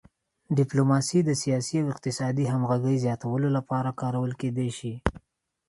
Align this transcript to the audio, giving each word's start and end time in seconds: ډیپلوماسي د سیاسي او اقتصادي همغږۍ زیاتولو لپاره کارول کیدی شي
ډیپلوماسي 0.57 1.19
د 1.23 1.31
سیاسي 1.41 1.75
او 1.81 1.87
اقتصادي 1.93 2.45
همغږۍ 2.53 2.95
زیاتولو 3.05 3.47
لپاره 3.57 3.89
کارول 4.01 4.31
کیدی 4.41 4.69
شي 4.77 4.93